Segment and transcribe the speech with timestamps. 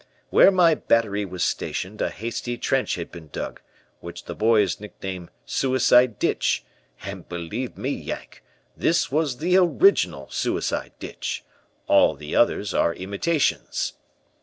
[0.31, 3.61] "Where my battery was stationed, a hasty trench had been dug,
[3.99, 6.65] which the boys nicknamed 'Suicide Ditch,'
[7.03, 8.41] and believe me, Yank,
[8.75, 11.45] this was the original 'Suicide Ditch'.
[11.85, 13.93] All the others are imitations.